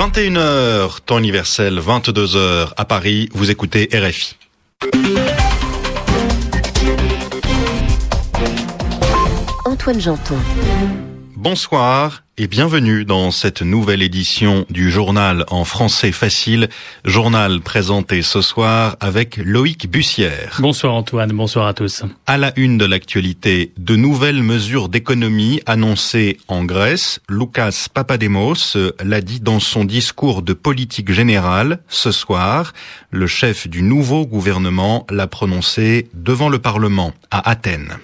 21h, 0.00 1.00
temps 1.04 1.18
universel, 1.18 1.78
22h 1.78 2.72
à 2.74 2.84
Paris, 2.86 3.28
vous 3.34 3.50
écoutez 3.50 3.86
RFI. 3.92 4.34
Antoine 9.66 10.00
Janton. 10.00 10.36
Bonsoir 11.36 12.22
et 12.38 12.46
bienvenue 12.46 13.04
dans 13.04 13.30
cette 13.30 13.60
nouvelle 13.60 14.02
édition 14.02 14.64
du 14.70 14.90
journal 14.90 15.44
en 15.48 15.64
français 15.64 16.10
facile, 16.10 16.68
journal 17.04 17.60
présenté 17.60 18.22
ce 18.22 18.40
soir 18.40 18.96
avec 19.00 19.36
Loïc 19.36 19.90
Bussière. 19.90 20.56
Bonsoir 20.58 20.94
Antoine, 20.94 21.32
bonsoir 21.32 21.66
à 21.66 21.74
tous. 21.74 22.02
À 22.26 22.38
la 22.38 22.52
une 22.58 22.78
de 22.78 22.86
l'actualité, 22.86 23.72
de 23.76 23.94
nouvelles 23.94 24.42
mesures 24.42 24.88
d'économie 24.88 25.60
annoncées 25.66 26.38
en 26.48 26.64
Grèce. 26.64 27.20
Lucas 27.28 27.88
Papademos 27.92 28.76
l'a 29.04 29.20
dit 29.20 29.40
dans 29.40 29.60
son 29.60 29.84
discours 29.84 30.42
de 30.42 30.54
politique 30.54 31.12
générale 31.12 31.80
ce 31.88 32.10
soir. 32.10 32.72
Le 33.10 33.26
chef 33.26 33.68
du 33.68 33.82
nouveau 33.82 34.24
gouvernement 34.24 35.06
l'a 35.10 35.26
prononcé 35.26 36.08
devant 36.14 36.48
le 36.48 36.58
Parlement 36.58 37.12
à 37.30 37.50
Athènes. 37.50 37.98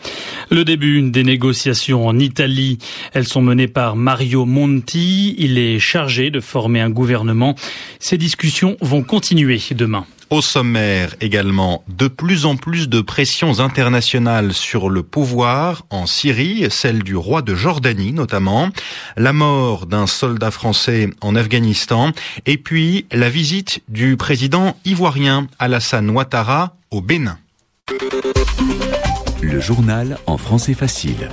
Le 0.51 0.65
début 0.65 1.03
des 1.11 1.25
négociations 1.25 2.07
en 2.07 2.19
Italie, 2.19 2.79
elles 3.15 3.27
sont 3.27 3.43
menées 3.43 3.67
par 3.67 3.97
Mario 4.17 4.47
Monti. 4.47 5.35
Il 5.37 5.59
est 5.59 5.79
chargé 5.79 6.31
de 6.31 6.41
former 6.41 6.81
un 6.81 6.89
gouvernement. 6.89 7.55
Ces 7.99 8.17
discussions 8.17 8.79
vont 8.81 9.03
continuer 9.03 9.61
demain. 9.73 10.07
Au 10.31 10.41
sommaire 10.41 11.15
également, 11.21 11.85
de 11.87 12.09
plus 12.09 12.47
en 12.47 12.57
plus 12.57 12.89
de 12.89 13.03
pressions 13.03 13.61
internationales 13.61 14.55
sur 14.55 14.89
le 14.89 15.03
pouvoir 15.03 15.85
en 15.91 16.07
Syrie, 16.07 16.67
celle 16.71 17.03
du 17.03 17.15
roi 17.15 17.43
de 17.43 17.55
Jordanie 17.55 18.15
notamment, 18.15 18.71
la 19.19 19.35
mort 19.35 19.85
d'un 19.85 20.07
soldat 20.07 20.51
français 20.51 21.11
en 21.21 21.37
Afghanistan, 21.37 22.13
et 22.47 22.57
puis 22.57 23.05
la 23.13 23.29
visite 23.29 23.83
du 23.89 24.17
président 24.17 24.79
ivoirien 24.87 25.47
Alassane 25.59 26.09
Ouattara 26.09 26.75
au 26.91 27.03
Bénin. 27.03 27.37
Le 29.43 29.61
journal 29.61 30.17
en 30.27 30.39
français 30.39 30.73
facile. 30.73 31.29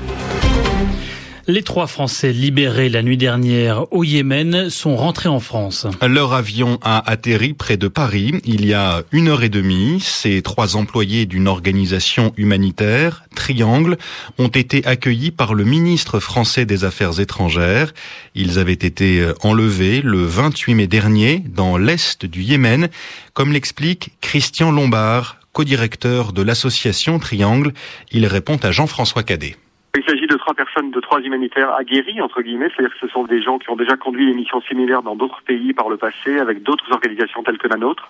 Les 1.45 1.61
trois 1.61 1.87
Français 1.87 2.31
libérés 2.31 2.87
la 2.87 3.03
nuit 3.03 3.17
dernière 3.17 3.91
au 3.91 4.05
Yémen 4.05 4.69
sont 4.69 4.95
rentrés 4.95 5.27
en 5.27 5.41
France. 5.41 5.85
Leur 6.01 6.31
avion 6.33 6.79
a 6.81 7.09
atterri 7.11 7.53
près 7.53 7.75
de 7.75 7.89
Paris 7.89 8.35
il 8.45 8.65
y 8.65 8.73
a 8.73 9.03
une 9.11 9.27
heure 9.27 9.43
et 9.43 9.49
demie. 9.49 9.99
Ces 9.99 10.41
trois 10.41 10.77
employés 10.77 11.25
d'une 11.25 11.49
organisation 11.49 12.31
humanitaire, 12.37 13.25
Triangle, 13.35 13.97
ont 14.37 14.47
été 14.47 14.85
accueillis 14.85 15.31
par 15.31 15.53
le 15.53 15.65
ministre 15.65 16.21
français 16.21 16.65
des 16.65 16.85
Affaires 16.85 17.19
étrangères. 17.19 17.93
Ils 18.35 18.57
avaient 18.57 18.71
été 18.71 19.27
enlevés 19.41 19.99
le 20.01 20.23
28 20.23 20.75
mai 20.75 20.87
dernier 20.87 21.43
dans 21.45 21.77
l'est 21.77 22.25
du 22.25 22.41
Yémen, 22.41 22.87
comme 23.33 23.51
l'explique 23.51 24.11
Christian 24.21 24.71
Lombard, 24.71 25.39
co-directeur 25.51 26.31
de 26.31 26.41
l'association 26.41 27.19
Triangle. 27.19 27.73
Il 28.13 28.25
répond 28.27 28.55
à 28.63 28.71
Jean-François 28.71 29.23
Cadet. 29.23 29.57
Il 29.95 30.03
s'agit 30.05 30.25
de 30.25 30.37
trois 30.37 30.55
personnes, 30.55 30.89
de 30.89 30.99
trois 30.99 31.19
humanitaires 31.19 31.71
aguerris, 31.75 32.19
entre 32.19 32.41
guillemets, 32.41 32.69
c'est-à-dire 32.69 32.95
que 32.99 33.07
ce 33.07 33.13
sont 33.13 33.25
des 33.25 33.43
gens 33.43 33.59
qui 33.59 33.69
ont 33.69 33.75
déjà 33.75 33.95
conduit 33.95 34.25
des 34.25 34.33
missions 34.33 34.59
similaires 34.61 35.03
dans 35.03 35.15
d'autres 35.15 35.43
pays 35.45 35.71
par 35.73 35.87
le 35.87 35.97
passé, 35.97 36.39
avec 36.39 36.63
d'autres 36.63 36.91
organisations 36.91 37.43
telles 37.43 37.59
que 37.59 37.67
la 37.67 37.77
nôtre. 37.77 38.09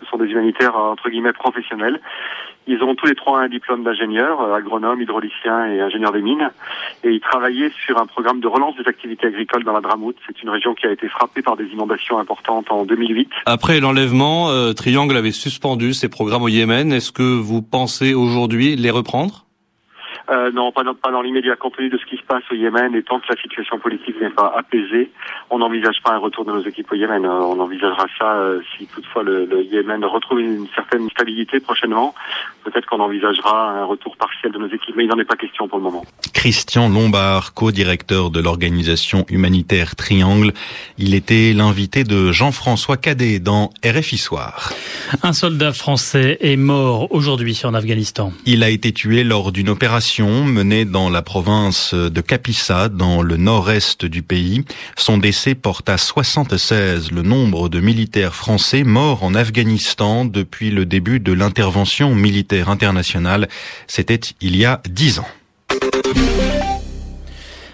Ce 0.00 0.06
sont 0.06 0.16
des 0.16 0.26
humanitaires, 0.26 0.76
entre 0.76 1.08
guillemets, 1.08 1.32
professionnels. 1.32 2.00
Ils 2.66 2.82
ont 2.82 2.96
tous 2.96 3.06
les 3.06 3.14
trois 3.14 3.42
un 3.42 3.48
diplôme 3.48 3.84
d'ingénieur, 3.84 4.42
agronome, 4.52 5.02
hydraulicien 5.02 5.66
et 5.66 5.80
ingénieur 5.80 6.10
des 6.10 6.20
mines. 6.20 6.50
Et 7.04 7.10
ils 7.10 7.20
travaillaient 7.20 7.70
sur 7.86 8.00
un 8.00 8.06
programme 8.06 8.40
de 8.40 8.48
relance 8.48 8.74
des 8.76 8.88
activités 8.88 9.28
agricoles 9.28 9.62
dans 9.62 9.72
la 9.72 9.80
Dramout. 9.80 10.16
C'est 10.26 10.42
une 10.42 10.50
région 10.50 10.74
qui 10.74 10.86
a 10.88 10.90
été 10.90 11.08
frappée 11.08 11.42
par 11.42 11.56
des 11.56 11.66
inondations 11.66 12.18
importantes 12.18 12.72
en 12.72 12.84
2008. 12.84 13.30
Après 13.46 13.78
l'enlèvement, 13.78 14.50
euh, 14.50 14.72
Triangle 14.72 15.16
avait 15.16 15.30
suspendu 15.30 15.94
ses 15.94 16.08
programmes 16.08 16.42
au 16.42 16.48
Yémen. 16.48 16.92
Est-ce 16.92 17.12
que 17.12 17.22
vous 17.22 17.62
pensez 17.62 18.14
aujourd'hui 18.14 18.74
les 18.74 18.90
reprendre? 18.90 19.46
Euh, 20.30 20.52
non, 20.52 20.70
pas 20.70 20.84
dans, 20.84 20.94
pas 20.94 21.10
dans 21.10 21.22
l'immédiat. 21.22 21.56
Compte 21.56 21.76
tenu 21.76 21.88
de 21.88 21.98
ce 21.98 22.06
qui 22.06 22.16
se 22.16 22.22
passe 22.22 22.44
au 22.50 22.54
Yémen 22.54 22.94
et 22.94 23.02
tant 23.02 23.18
que 23.18 23.26
la 23.28 23.40
situation 23.40 23.78
politique 23.78 24.20
n'est 24.20 24.30
pas 24.30 24.52
apaisée, 24.56 25.10
on 25.50 25.58
n'envisage 25.58 25.96
pas 26.04 26.12
un 26.12 26.18
retour 26.18 26.44
de 26.44 26.52
nos 26.52 26.62
équipes 26.62 26.92
au 26.92 26.94
Yémen. 26.94 27.24
Euh, 27.24 27.28
on 27.28 27.58
envisagera 27.58 28.06
ça 28.18 28.34
euh, 28.34 28.60
si 28.76 28.86
toutefois 28.86 29.24
le, 29.24 29.44
le, 29.46 29.64
Yémen 29.64 30.04
retrouve 30.04 30.40
une 30.40 30.68
certaine 30.74 31.08
stabilité 31.10 31.58
prochainement. 31.58 32.14
Peut-être 32.62 32.86
qu'on 32.86 33.00
envisagera 33.00 33.70
un 33.70 33.84
retour 33.84 34.16
partiel 34.16 34.52
de 34.52 34.58
nos 34.58 34.68
équipes, 34.68 34.94
mais 34.96 35.04
il 35.04 35.08
n'en 35.08 35.18
est 35.18 35.24
pas 35.24 35.36
question 35.36 35.66
pour 35.66 35.78
le 35.78 35.84
moment. 35.84 36.04
Christian 36.32 36.88
Lombard, 36.88 37.52
co-directeur 37.54 38.30
de 38.30 38.40
l'organisation 38.40 39.24
humanitaire 39.28 39.96
Triangle, 39.96 40.52
il 40.96 41.14
était 41.14 41.52
l'invité 41.52 42.04
de 42.04 42.30
Jean-François 42.30 42.96
Cadet 42.96 43.40
dans 43.40 43.70
RFI 43.84 44.18
Soir. 44.18 44.72
Un 45.22 45.32
soldat 45.32 45.72
français 45.72 46.38
est 46.40 46.56
mort 46.56 47.08
aujourd'hui 47.10 47.60
en 47.64 47.74
Afghanistan. 47.74 48.32
Il 48.46 48.62
a 48.62 48.70
été 48.70 48.92
tué 48.92 49.24
lors 49.24 49.50
d'une 49.50 49.68
opération 49.68 50.19
menée 50.28 50.84
dans 50.84 51.08
la 51.08 51.22
province 51.22 51.94
de 51.94 52.20
Kapisa, 52.20 52.88
dans 52.88 53.22
le 53.22 53.36
nord-est 53.36 54.04
du 54.04 54.22
pays. 54.22 54.64
Son 54.96 55.18
décès 55.18 55.54
porte 55.54 55.88
à 55.88 55.96
76 55.96 57.10
le 57.10 57.22
nombre 57.22 57.68
de 57.68 57.80
militaires 57.80 58.34
français 58.34 58.84
morts 58.84 59.22
en 59.22 59.34
Afghanistan 59.34 60.24
depuis 60.24 60.70
le 60.70 60.84
début 60.84 61.20
de 61.20 61.32
l'intervention 61.32 62.14
militaire 62.14 62.68
internationale. 62.68 63.48
C'était 63.86 64.20
il 64.40 64.56
y 64.56 64.64
a 64.64 64.82
dix 64.88 65.18
ans. 65.18 65.28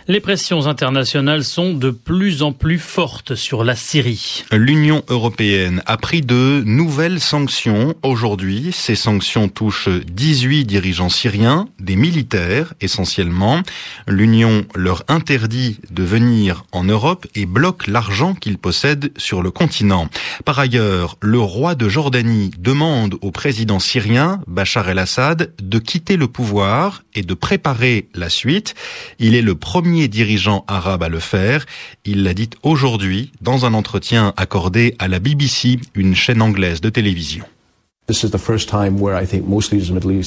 Les 0.08 0.20
pressions 0.20 0.68
internationales 0.68 1.42
sont 1.42 1.74
de 1.74 1.90
plus 1.90 2.44
en 2.44 2.52
plus 2.52 2.78
fortes 2.78 3.34
sur 3.34 3.64
la 3.64 3.74
Syrie. 3.74 4.44
L'Union 4.52 5.02
européenne 5.08 5.82
a 5.84 5.96
pris 5.96 6.20
de 6.20 6.62
nouvelles 6.64 7.18
sanctions 7.18 7.92
aujourd'hui. 8.04 8.70
Ces 8.72 8.94
sanctions 8.94 9.48
touchent 9.48 9.88
18 9.88 10.64
dirigeants 10.64 11.08
syriens, 11.08 11.66
des 11.80 11.96
militaires 11.96 12.72
essentiellement. 12.80 13.62
L'Union 14.06 14.64
leur 14.76 15.02
interdit 15.08 15.80
de 15.90 16.04
venir 16.04 16.66
en 16.70 16.84
Europe 16.84 17.26
et 17.34 17.44
bloque 17.44 17.88
l'argent 17.88 18.34
qu'ils 18.34 18.58
possèdent 18.58 19.10
sur 19.16 19.42
le 19.42 19.50
continent. 19.50 20.08
Par 20.44 20.60
ailleurs, 20.60 21.16
le 21.20 21.40
roi 21.40 21.74
de 21.74 21.88
Jordanie 21.88 22.52
demande 22.58 23.16
au 23.22 23.32
président 23.32 23.80
syrien, 23.80 24.40
Bachar 24.46 24.88
el-Assad, 24.88 25.52
de 25.60 25.78
quitter 25.80 26.16
le 26.16 26.28
pouvoir 26.28 27.02
et 27.16 27.22
de 27.22 27.34
préparer 27.34 28.06
la 28.14 28.28
suite. 28.28 28.76
Il 29.18 29.34
est 29.34 29.42
le 29.42 29.56
premier 29.56 29.95
dirigeant 30.08 30.64
arabe 30.68 31.02
à 31.02 31.08
le 31.08 31.20
faire. 31.20 31.66
Il 32.04 32.22
l'a 32.22 32.34
dit 32.34 32.50
aujourd'hui 32.62 33.32
dans 33.40 33.66
un 33.66 33.74
entretien 33.74 34.32
accordé 34.36 34.94
à 34.98 35.08
la 35.08 35.18
BBC, 35.18 35.78
une 35.94 36.14
chaîne 36.14 36.42
anglaise 36.42 36.80
de 36.80 36.90
télévision. 36.90 37.44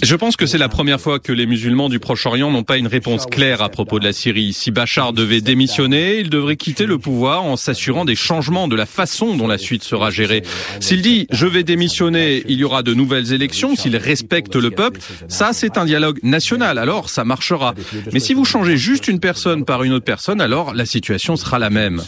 Je 0.04 0.16
pense 0.16 0.36
que 0.36 0.46
c'est 0.46 0.58
la 0.58 0.68
première 0.68 1.00
fois 1.00 1.20
que 1.20 1.32
les 1.32 1.46
musulmans 1.46 1.88
du 1.88 2.00
Proche-Orient 2.00 2.52
n'ont 2.52 2.64
pas 2.64 2.78
une 2.78 2.88
réponse 2.88 3.26
claire 3.26 3.62
à 3.62 3.70
propos 3.70 4.00
de 4.00 4.04
la 4.04 4.12
Syrie. 4.12 4.52
Si 4.52 4.70
Bachar 4.70 5.14
devait 5.14 5.40
démissionner, 5.40 6.18
il 6.18 6.30
devrait 6.30 6.58
quitter 6.58 6.86
le 6.86 6.98
pouvoir 6.98 7.44
en 7.44 7.56
s'assurant 7.56 8.04
des 8.04 8.16
changements 8.16 8.68
de 8.68 8.76
la 8.76 8.86
façon 8.86 9.38
dont 9.38 9.48
la 9.48 9.58
suite 9.58 9.84
sera 9.84 10.12
gérée. 10.12 10.44
S'il 10.82 11.02
dit 11.02 11.28
je 11.32 11.46
vais 11.48 11.64
démissionner, 11.64 12.44
il 12.50 12.58
y 12.58 12.66
aura 12.66 12.84
de 12.84 12.94
nouvelles 12.94 13.32
élections, 13.32 13.78
s'il 13.78 13.96
respecte 13.96 14.58
le 14.58 14.72
peuple, 14.72 15.00
ça 15.30 15.52
c'est 15.54 15.78
un 15.78 15.86
dialogue 15.86 16.20
national, 16.22 16.78
alors 16.80 17.10
ça 17.10 17.24
marchera. 17.24 17.76
Mais 18.12 18.20
si 18.20 18.34
vous 18.34 18.44
changez 18.44 18.76
juste 18.76 19.08
une 19.08 19.22
personne 19.22 19.64
par 19.64 19.84
une 19.84 19.94
autre 19.94 20.06
personne, 20.06 20.42
alors 20.42 20.74
la 20.74 20.86
situation 20.86 21.38
sera 21.38 21.60
la 21.60 21.70
même. 21.70 22.02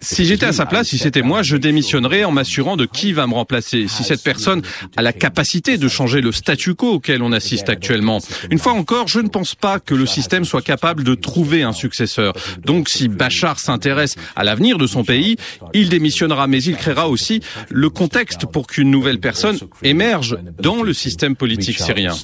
Si 0.00 0.24
j'étais 0.24 0.46
à 0.46 0.52
sa 0.52 0.66
place, 0.66 0.88
si 0.88 0.98
c'était 0.98 1.22
moi, 1.22 1.42
je 1.42 1.56
démissionnerais 1.56 2.24
en 2.24 2.30
m'assurant 2.30 2.76
de 2.76 2.86
qui 2.86 3.12
va 3.12 3.26
me 3.26 3.34
remplacer. 3.34 3.86
Si 3.88 4.04
cette 4.04 4.22
personne 4.22 4.62
a 4.96 5.02
la 5.02 5.12
capacité 5.12 5.76
de 5.76 5.88
changer 5.88 6.20
le 6.20 6.32
statu 6.32 6.74
quo 6.74 6.94
auquel 6.94 7.22
on 7.22 7.32
assiste 7.32 7.68
actuellement. 7.68 8.18
Une 8.50 8.58
fois 8.58 8.72
encore, 8.72 9.08
je 9.08 9.20
ne 9.20 9.28
pense 9.28 9.54
pas 9.54 9.80
que 9.80 9.94
le 9.94 10.06
système 10.06 10.44
soit 10.44 10.62
capable 10.62 11.04
de 11.04 11.14
trouver 11.14 11.62
un 11.62 11.72
successeur. 11.72 12.34
Donc 12.64 12.88
si 12.88 13.08
Bachar 13.08 13.58
s'intéresse 13.58 14.16
à 14.36 14.44
l'avenir 14.44 14.78
de 14.78 14.86
son 14.86 15.04
pays, 15.04 15.36
il 15.74 15.88
démissionnera, 15.88 16.46
mais 16.46 16.62
il 16.62 16.76
créera 16.76 17.08
aussi 17.08 17.40
le 17.68 17.90
contexte 17.90 18.46
pour 18.46 18.66
qu'une 18.66 18.90
nouvelle 18.90 19.20
personne 19.20 19.58
émerge 19.82 20.38
dans 20.60 20.82
le 20.82 20.92
système 20.92 21.36
politique 21.36 21.78
syrien. 21.78 22.14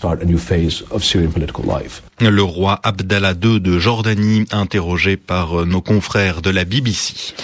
Le 2.20 2.42
roi 2.42 2.80
Abdallah 2.82 3.34
II 3.42 3.60
de 3.60 3.78
Jordanie, 3.78 4.46
interrogé 4.52 5.16
par 5.16 5.66
nos 5.66 5.80
confrères 5.80 6.42
de 6.42 6.50
la 6.50 6.64
BBC. 6.64 7.34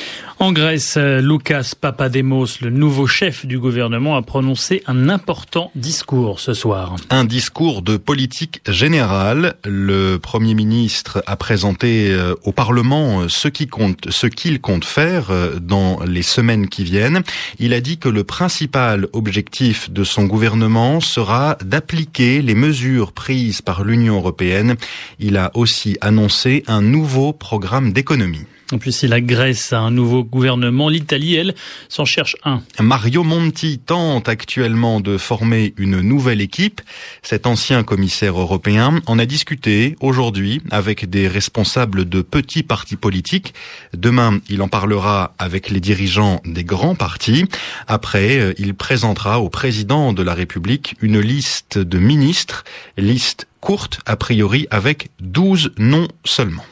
En 0.43 0.53
Grèce, 0.53 0.97
Lucas 0.97 1.75
Papademos, 1.79 2.47
le 2.63 2.71
nouveau 2.71 3.07
chef 3.07 3.45
du 3.45 3.59
gouvernement, 3.59 4.17
a 4.17 4.23
prononcé 4.23 4.83
un 4.87 5.11
important 5.11 5.71
discours 5.75 6.41
ce 6.41 6.55
soir. 6.55 6.97
Un 7.11 7.27
discours 7.27 7.83
de 7.83 7.99
politique 7.99 8.63
générale. 8.67 9.57
Le 9.67 10.17
Premier 10.17 10.55
ministre 10.55 11.23
a 11.27 11.37
présenté 11.37 12.17
au 12.43 12.53
Parlement 12.53 13.29
ce 13.29 13.49
qu'il 13.49 13.69
compte, 13.69 14.11
ce 14.11 14.27
qu'il 14.27 14.63
compte 14.63 14.87
faire 14.87 15.31
dans 15.61 16.01
les 16.05 16.23
semaines 16.23 16.71
qui 16.71 16.85
viennent. 16.85 17.23
Il 17.59 17.75
a 17.75 17.83
dit 17.83 17.99
que 17.99 18.09
le 18.09 18.25
principal 18.25 19.09
objectif 19.13 19.91
de 19.91 20.05
son 20.05 20.25
gouvernement 20.25 21.01
sera 21.01 21.59
d'appliquer 21.63 22.41
les 22.41 22.55
mesures 22.55 23.13
prises 23.13 23.61
par 23.61 23.85
l'Union 23.85 24.17
européenne. 24.17 24.77
Il 25.19 25.37
a 25.37 25.51
aussi 25.53 25.99
annoncé 26.01 26.65
un 26.67 26.81
nouveau 26.81 27.35
programme 27.35 27.93
d'économie. 27.93 28.47
Et 28.73 28.79
puis 28.79 28.93
si 28.93 29.09
la 29.09 29.21
Grèce 29.21 29.73
a 29.73 29.81
un 29.81 29.91
nouveau 29.91 30.23
gouvernement, 30.23 30.89
l'Italie, 30.89 31.35
elle, 31.35 31.55
s'en 31.89 32.05
cherche 32.05 32.37
un. 32.45 32.63
Mario 32.81 33.25
Monti 33.25 33.79
tente 33.79 34.29
actuellement 34.29 35.01
de 35.01 35.19
former 35.19 35.75
une 35.77 36.01
nouvelle 36.01 36.41
équipe. 36.41 36.81
Cet 37.23 37.47
ancien 37.47 37.83
commissaire 37.83 38.39
européen 38.41 39.01
en 39.07 39.19
a 39.19 39.27
discuté 39.27 39.97
aujourd'hui 40.01 40.63
avec 40.71 41.11
des 41.11 41.29
responsables 41.29 42.09
de 42.09 42.23
petits 42.23 42.63
partis 42.63 42.97
politiques. 42.97 43.55
Demain, 43.95 44.41
il 44.49 44.63
en 44.63 44.69
parlera 44.69 45.35
avec 45.39 45.71
les 45.71 45.81
dirigeants 45.81 46.41
des 46.45 46.65
grands 46.65 46.95
partis. 46.95 47.47
Après, 47.89 48.55
il 48.59 48.75
présentera 48.75 49.41
au 49.41 49.49
président 49.49 50.13
de 50.13 50.23
la 50.23 50.35
République 50.35 50.95
une 51.01 51.21
liste 51.21 51.79
de 51.79 51.99
ministres, 51.99 52.65
liste 52.97 53.47
courte 53.61 54.01
a 54.07 54.17
priori 54.17 54.67
avec 54.71 55.11
12 55.21 55.73
noms 55.79 56.09
seulement. 56.25 56.65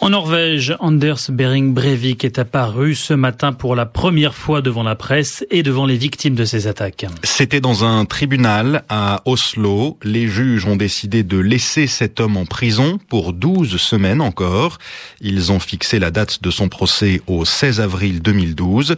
En 0.00 0.10
Norvège, 0.10 0.76
Anders 0.78 1.28
Behring 1.28 1.74
Breivik 1.74 2.24
est 2.24 2.38
apparu 2.38 2.94
ce 2.94 3.14
matin 3.14 3.52
pour 3.52 3.74
la 3.74 3.84
première 3.84 4.32
fois 4.34 4.62
devant 4.62 4.84
la 4.84 4.94
presse 4.94 5.44
et 5.50 5.64
devant 5.64 5.86
les 5.86 5.96
victimes 5.96 6.36
de 6.36 6.44
ces 6.44 6.68
attaques. 6.68 7.06
C'était 7.24 7.60
dans 7.60 7.82
un 7.82 8.04
tribunal 8.04 8.84
à 8.88 9.22
Oslo. 9.24 9.98
Les 10.04 10.28
juges 10.28 10.66
ont 10.66 10.76
décidé 10.76 11.24
de 11.24 11.36
laisser 11.36 11.88
cet 11.88 12.20
homme 12.20 12.36
en 12.36 12.46
prison 12.46 13.00
pour 13.08 13.32
12 13.32 13.76
semaines 13.76 14.20
encore. 14.20 14.78
Ils 15.20 15.50
ont 15.50 15.58
fixé 15.58 15.98
la 15.98 16.12
date 16.12 16.44
de 16.44 16.50
son 16.52 16.68
procès 16.68 17.20
au 17.26 17.44
16 17.44 17.80
avril 17.80 18.22
2012. 18.22 18.96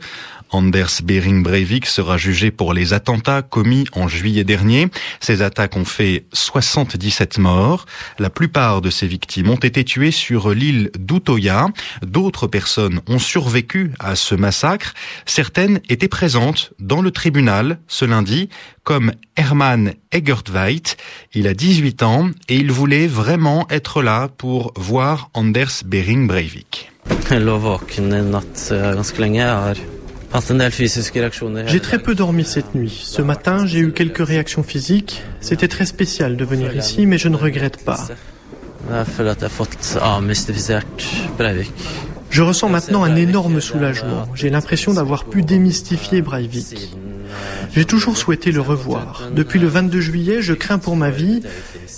Anders 0.51 1.03
Behring 1.03 1.43
Breivik 1.43 1.87
sera 1.87 2.19
jugé 2.19 2.51
pour 2.51 2.75
les 2.75 2.93
attentats 2.93 3.43
commis 3.43 3.87
en 3.93 4.09
juillet 4.09 4.45
dernier. 4.45 4.89
Ces 5.21 5.43
attaques 5.43 5.77
ont 5.77 5.85
fait 5.85 6.25
77 6.33 7.39
morts. 7.39 7.87
La 8.19 8.31
plupart 8.31 8.81
de 8.81 8.91
ces 8.91 9.07
victimes 9.07 9.51
ont 9.51 9.57
été 9.57 9.85
tuées 9.85 10.11
sur 10.11 10.51
l'île 10.51 10.91
d'Utoya. 10.99 11.69
D'autres 12.03 12.47
personnes 12.47 13.01
ont 13.07 13.19
survécu 13.19 13.93
à 13.99 14.17
ce 14.17 14.35
massacre. 14.35 14.95
Certaines 15.27 15.81
étaient 15.89 16.09
présentes 16.09 16.73
dans 16.79 17.03
le 17.03 17.11
tribunal 17.11 17.79
ce 17.87 18.05
lundi, 18.05 18.49
comme 18.85 19.13
Hermann 19.37 19.95
Egertveit. 20.13 20.97
Il 21.35 21.47
a 21.47 21.55
18 21.55 22.03
ans 22.03 22.31
et 22.49 22.57
il 22.57 22.73
voulait 22.73 23.07
vraiment 23.07 23.67
être 23.71 24.03
là 24.03 24.29
pour 24.29 24.73
voir 24.77 25.31
Anders 25.35 25.85
Behring 25.85 26.27
Breivik. 26.27 26.91
J'ai 31.67 31.81
très 31.81 31.99
peu 31.99 32.15
dormi 32.15 32.45
cette 32.45 32.75
nuit. 32.75 33.01
Ce 33.03 33.21
matin, 33.21 33.67
j'ai 33.67 33.81
eu 33.81 33.93
quelques 33.93 34.25
réactions 34.25 34.63
physiques. 34.63 35.23
C'était 35.41 35.69
très 35.69 35.87
spécial 35.87 36.37
de 36.37 36.45
venir 36.45 36.75
ici, 36.77 37.07
mais 37.07 37.19
je 37.19 37.29
ne 37.29 37.37
regrette 37.37 37.85
pas. 37.85 38.07
Je 42.31 42.43
ressens 42.43 42.69
maintenant 42.69 43.03
un 43.03 43.17
énorme 43.17 43.61
soulagement. 43.61 44.29
J'ai 44.35 44.51
l'impression 44.51 44.95
d'avoir 44.95 45.25
pu 45.25 45.43
démystifier 45.43 46.23
Breivik. 46.23 46.97
J'ai 47.73 47.85
toujours 47.85 48.17
souhaité 48.17 48.53
le 48.53 48.61
revoir. 48.61 49.31
Depuis 49.35 49.59
le 49.59 49.67
22 49.67 50.01
juillet, 50.01 50.43
je 50.43 50.55
crains 50.55 50.79
pour 50.79 50.97
ma 50.97 51.11
vie 51.11 51.43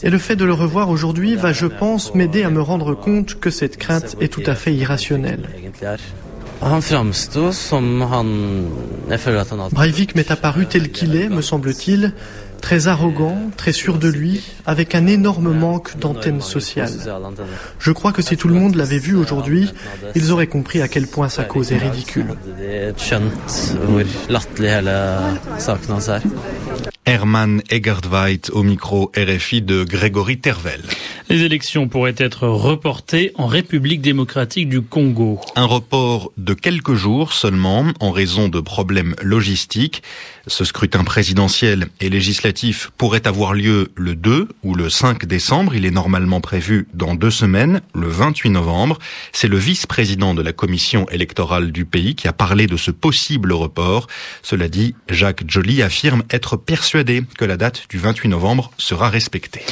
et 0.02 0.10
le 0.10 0.18
fait 0.18 0.36
de 0.36 0.44
le 0.44 0.52
revoir 0.52 0.88
aujourd'hui 0.90 1.34
va, 1.34 1.52
je 1.52 1.66
pense, 1.66 2.14
m'aider 2.14 2.42
à 2.42 2.50
me 2.50 2.60
rendre 2.60 2.94
compte 2.94 3.38
que 3.40 3.50
cette 3.50 3.76
crainte 3.76 4.16
est 4.20 4.28
tout 4.28 4.42
à 4.46 4.54
fait 4.54 4.74
irrationnelle. 4.74 5.48
Breivik 9.72 10.14
m'est 10.14 10.30
apparu 10.30 10.66
tel 10.66 10.92
qu'il 10.92 11.16
est, 11.16 11.28
me 11.28 11.42
semble-t-il, 11.42 12.12
très 12.60 12.86
arrogant, 12.86 13.50
très 13.56 13.72
sûr 13.72 13.98
de 13.98 14.08
lui, 14.08 14.40
avec 14.64 14.94
un 14.94 15.06
énorme 15.06 15.52
manque 15.52 15.98
d'antenne 15.98 16.40
sociale. 16.40 16.92
Je 17.78 17.90
crois 17.90 18.12
que 18.12 18.22
si 18.22 18.36
tout 18.36 18.48
le 18.48 18.54
monde 18.54 18.76
l'avait 18.76 19.00
vu 19.00 19.16
aujourd'hui, 19.16 19.72
ils 20.14 20.30
auraient 20.30 20.46
compris 20.46 20.80
à 20.80 20.88
quel 20.88 21.08
point 21.08 21.28
sa 21.28 21.42
cause 21.44 21.72
est 21.72 21.78
ridicule. 21.78 22.36
Hermann 27.04 27.62
Egerdweit 27.68 28.50
au 28.52 28.62
micro 28.62 29.10
RFI 29.16 29.62
de 29.62 29.82
Grégory 29.82 30.38
Tervel. 30.38 30.82
Les 31.32 31.44
élections 31.44 31.88
pourraient 31.88 32.14
être 32.18 32.46
reportées 32.46 33.32
en 33.36 33.46
République 33.46 34.02
démocratique 34.02 34.68
du 34.68 34.82
Congo. 34.82 35.40
Un 35.56 35.64
report 35.64 36.30
de 36.36 36.52
quelques 36.52 36.92
jours 36.92 37.32
seulement 37.32 37.86
en 38.00 38.10
raison 38.10 38.50
de 38.50 38.60
problèmes 38.60 39.14
logistiques. 39.22 40.02
Ce 40.48 40.64
scrutin 40.64 41.04
présidentiel 41.04 41.86
et 42.00 42.10
législatif 42.10 42.90
pourrait 42.98 43.28
avoir 43.28 43.54
lieu 43.54 43.92
le 43.94 44.16
2 44.16 44.48
ou 44.64 44.74
le 44.74 44.90
5 44.90 45.24
décembre. 45.24 45.76
Il 45.76 45.86
est 45.86 45.92
normalement 45.92 46.40
prévu 46.40 46.88
dans 46.94 47.14
deux 47.14 47.30
semaines, 47.30 47.80
le 47.94 48.08
28 48.08 48.50
novembre. 48.50 48.98
C'est 49.32 49.46
le 49.46 49.56
vice-président 49.56 50.34
de 50.34 50.42
la 50.42 50.52
commission 50.52 51.08
électorale 51.10 51.70
du 51.70 51.84
pays 51.84 52.16
qui 52.16 52.26
a 52.26 52.32
parlé 52.32 52.66
de 52.66 52.76
ce 52.76 52.90
possible 52.90 53.52
report. 53.52 54.08
Cela 54.42 54.68
dit, 54.68 54.96
Jacques 55.08 55.44
Joly 55.46 55.80
affirme 55.80 56.24
être 56.28 56.56
persuadé 56.56 57.22
que 57.38 57.44
la 57.44 57.56
date 57.56 57.84
du 57.88 57.98
28 57.98 58.28
novembre 58.28 58.72
sera 58.78 59.10
respectée. 59.10 59.62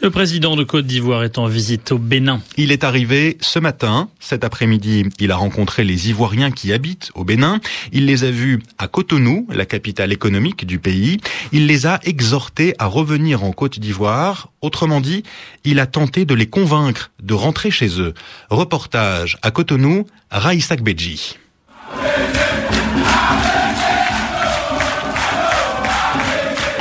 Le 0.00 0.10
président 0.10 0.54
de 0.54 0.62
Côte 0.62 0.86
d'Ivoire 0.86 1.24
est 1.24 1.38
en 1.38 1.46
visite 1.46 1.90
au 1.90 1.98
Bénin. 1.98 2.40
Il 2.56 2.70
est 2.70 2.84
arrivé 2.84 3.36
ce 3.40 3.58
matin. 3.58 4.08
Cet 4.20 4.44
après-midi, 4.44 5.06
il 5.18 5.32
a 5.32 5.36
rencontré 5.36 5.82
les 5.82 6.08
Ivoiriens 6.08 6.52
qui 6.52 6.72
habitent 6.72 7.10
au 7.16 7.24
Bénin. 7.24 7.60
Il 7.92 8.06
les 8.06 8.22
a 8.22 8.30
vus 8.30 8.60
à 8.78 8.86
Cotonou, 8.86 9.48
la 9.50 9.66
capitale 9.66 10.12
économique 10.20 10.66
du 10.66 10.78
pays. 10.78 11.18
Il 11.50 11.66
les 11.66 11.86
a 11.86 11.98
exhortés 12.02 12.74
à 12.78 12.84
revenir 12.84 13.42
en 13.42 13.52
Côte 13.52 13.78
d'Ivoire. 13.78 14.50
Autrement 14.60 15.00
dit, 15.00 15.22
il 15.64 15.80
a 15.80 15.86
tenté 15.86 16.26
de 16.26 16.34
les 16.34 16.46
convaincre 16.46 17.10
de 17.22 17.32
rentrer 17.32 17.70
chez 17.70 17.98
eux. 17.98 18.12
Reportage 18.50 19.38
à 19.40 19.50
Cotonou, 19.50 20.04
Raïsak 20.30 20.82
Bedji. 20.82 21.38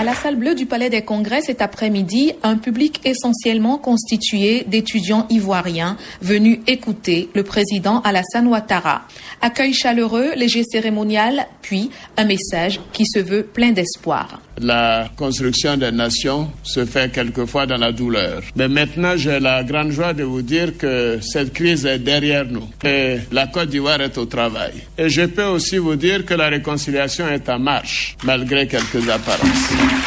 La 0.10 0.16
salle 0.16 0.38
bleue 0.38 0.56
du 0.56 0.66
Palais 0.66 0.90
des 0.90 1.04
Congrès 1.04 1.42
cet 1.42 1.62
après-midi, 1.62 2.34
un 2.42 2.58
public 2.58 3.00
essentiellement 3.06 3.78
constitué 3.78 4.64
d'étudiants 4.66 5.28
ivoiriens 5.30 5.98
venus 6.20 6.62
écouter 6.66 7.30
le 7.36 7.44
président 7.44 8.02
Alassane 8.02 8.48
Ouattara. 8.48 9.04
Accueil 9.40 9.72
chaleureux, 9.72 10.32
léger 10.36 10.64
cérémonial, 10.64 11.46
puis 11.62 11.92
un 12.18 12.26
message 12.26 12.80
qui 12.92 13.06
se 13.06 13.20
veut 13.20 13.44
plein 13.44 13.70
d'espoir. 13.72 14.42
La 14.60 15.10
construction 15.16 15.78
des 15.78 15.92
nations 15.92 16.50
se 16.64 16.86
fait 16.86 17.12
quelquefois 17.12 17.68
dans 17.68 17.78
la 17.78 17.92
douleur. 17.92 18.42
Mais 18.56 18.68
maintenant, 18.68 19.16
j'ai 19.16 19.40
la 19.40 19.64
grande 19.64 19.92
joie 19.92 20.14
de 20.14 20.24
vous 20.24 20.42
dire 20.42 20.76
que 20.78 21.20
cette 21.22 21.54
crise 21.54 21.86
est 21.86 22.00
derrière 22.00 22.46
nous 22.46 22.68
et 22.84 23.20
la 23.32 23.46
Côte 23.48 23.70
d'Ivoire 23.70 24.02
est 24.02 24.18
au 24.18 24.26
travail. 24.26 24.74
Et 24.98 25.08
je 25.08 25.22
peux 25.28 25.46
aussi 25.46 25.78
vous 25.78 25.96
dire 25.96 26.26
que 26.26 26.34
la 26.34 26.50
réconciliation 26.50 27.28
est 27.30 27.48
en 27.48 27.60
marche, 27.60 28.18
malgré 28.24 28.68
quelques 28.68 29.08
apparences. 29.08 29.99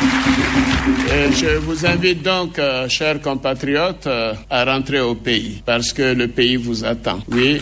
Et 1.09 1.33
je 1.33 1.59
vous 1.59 1.87
invite 1.87 2.23
donc, 2.23 2.59
euh, 2.59 2.89
chers 2.89 3.21
compatriotes, 3.21 4.07
euh, 4.07 4.35
à 4.51 4.65
rentrer 4.65 5.01
au 5.01 5.15
pays, 5.15 5.63
parce 5.65 5.93
que 5.93 6.15
le 6.15 6.29
pays 6.29 6.57
vous 6.57 6.85
attend. 6.85 7.21
Oui. 7.31 7.61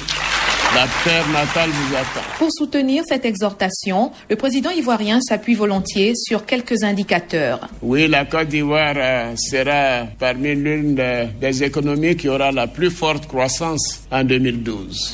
La 0.73 0.87
terre 1.03 1.29
natale 1.33 1.71
vous 1.71 1.97
attend. 1.97 2.25
Pour 2.39 2.49
soutenir 2.53 3.03
cette 3.05 3.25
exhortation, 3.25 4.13
le 4.29 4.37
président 4.37 4.71
ivoirien 4.71 5.21
s'appuie 5.21 5.55
volontiers 5.55 6.13
sur 6.15 6.47
quelques 6.47 6.85
indicateurs. 6.85 7.69
Oui, 7.83 8.07
la 8.07 8.25
Côte 8.25 8.49
d'Ivoire 8.49 8.95
euh, 8.97 9.35
sera 9.37 10.07
parmi 10.17 10.55
l'une 10.55 10.95
des, 10.95 11.27
des 11.41 11.65
économies 11.65 12.15
qui 12.15 12.29
aura 12.29 12.53
la 12.53 12.69
plus 12.69 12.91
forte 12.91 13.27
croissance 13.27 14.03
en 14.13 14.23
2012. 14.23 15.13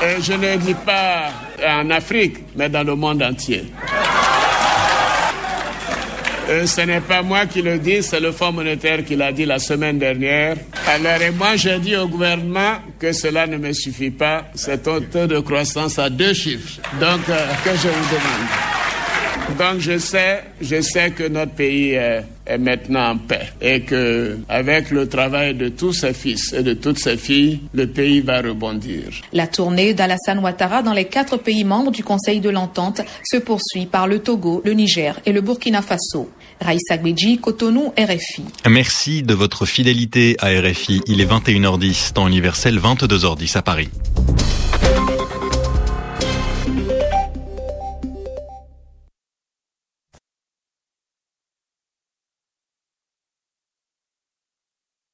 Et 0.00 0.22
je 0.22 0.32
ne 0.32 0.56
dis 0.56 0.74
pas 0.74 1.30
en 1.66 1.90
Afrique, 1.90 2.36
mais 2.54 2.68
dans 2.68 2.84
le 2.84 2.94
monde 2.94 3.22
entier. 3.22 3.64
Euh, 6.50 6.66
ce 6.66 6.80
n'est 6.80 7.00
pas 7.00 7.20
moi 7.20 7.44
qui 7.44 7.60
le 7.60 7.78
dis, 7.78 8.02
c'est 8.02 8.20
le 8.20 8.32
Fonds 8.32 8.52
monétaire 8.52 9.04
qui 9.04 9.16
l'a 9.16 9.32
dit 9.32 9.44
la 9.44 9.58
semaine 9.58 9.98
dernière. 9.98 10.56
Alors, 10.86 11.20
et 11.20 11.30
moi, 11.30 11.56
j'ai 11.56 11.78
dit 11.78 11.94
au 11.94 12.08
gouvernement 12.08 12.76
que 12.98 13.12
cela 13.12 13.46
ne 13.46 13.58
me 13.58 13.72
suffit 13.74 14.10
pas. 14.10 14.44
C'est 14.54 14.88
un 14.88 15.00
taux 15.00 15.26
de 15.26 15.40
croissance 15.40 15.98
à 15.98 16.08
deux 16.08 16.32
chiffres. 16.32 16.80
Donc, 16.98 17.28
euh, 17.28 17.46
que 17.64 17.70
je 17.70 17.88
vous 17.88 18.14
demande. 18.14 18.77
Donc, 19.56 19.80
je 19.80 19.98
sais, 19.98 20.44
je 20.60 20.80
sais 20.80 21.10
que 21.10 21.26
notre 21.28 21.52
pays 21.52 21.92
est, 21.92 22.22
est 22.46 22.58
maintenant 22.58 23.10
en 23.12 23.18
paix 23.18 23.48
et 23.60 23.80
que, 23.80 24.38
avec 24.48 24.90
le 24.90 25.08
travail 25.08 25.54
de 25.54 25.68
tous 25.68 25.92
ses 25.92 26.12
fils 26.12 26.52
et 26.52 26.62
de 26.62 26.74
toutes 26.74 26.98
ses 26.98 27.16
filles, 27.16 27.60
le 27.72 27.86
pays 27.86 28.20
va 28.20 28.40
rebondir. 28.40 29.04
La 29.32 29.46
tournée 29.46 29.94
d'Alassane 29.94 30.38
Ouattara 30.40 30.82
dans 30.82 30.92
les 30.92 31.06
quatre 31.06 31.36
pays 31.38 31.64
membres 31.64 31.90
du 31.90 32.04
Conseil 32.04 32.40
de 32.40 32.50
l'Entente 32.50 33.00
se 33.24 33.36
poursuit 33.38 33.86
par 33.86 34.06
le 34.06 34.20
Togo, 34.20 34.62
le 34.64 34.72
Niger 34.72 35.18
et 35.26 35.32
le 35.32 35.40
Burkina 35.40 35.82
Faso. 35.82 36.30
Raïssa 36.60 36.98
Gbedji, 36.98 37.38
Cotonou, 37.38 37.92
RFI. 37.98 38.44
Merci 38.68 39.22
de 39.22 39.34
votre 39.34 39.64
fidélité 39.64 40.36
à 40.40 40.48
RFI. 40.48 41.02
Il 41.06 41.20
est 41.20 41.26
21h10, 41.30 42.12
temps 42.12 42.26
universel 42.26 42.78
22h10 42.78 43.56
à 43.56 43.62
Paris. 43.62 43.88